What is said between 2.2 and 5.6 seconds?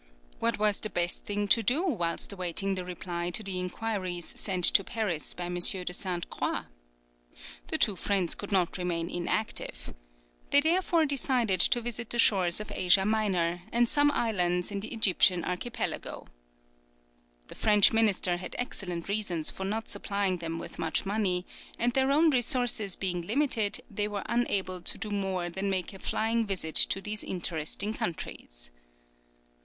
awaiting the reply to the inquiries sent to Paris by M.